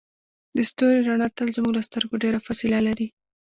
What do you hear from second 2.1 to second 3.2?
ډیره فاصله لري.